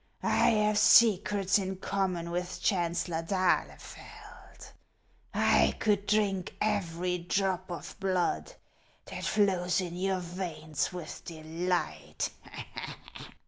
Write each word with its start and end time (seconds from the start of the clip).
I 0.23 0.49
have 0.49 0.79
secrets 0.79 1.59
in 1.59 1.75
common 1.75 2.31
with 2.31 2.59
Chancellor 2.59 3.21
d'Ahle 3.21 3.77
feld. 3.77 4.73
1 5.33 5.73
could 5.73 6.07
drink 6.07 6.55
every 6.59 7.19
drop 7.19 7.69
of 7.71 7.95
blood 7.99 8.53
that 9.05 9.23
flows 9.25 9.79
in 9.79 9.95
your 9.95 10.17
veins 10.19 10.91
with 10.91 11.23
delight. 11.25 12.31